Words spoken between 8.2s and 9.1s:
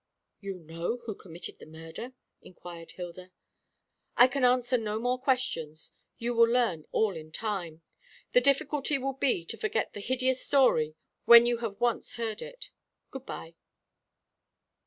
The difficulty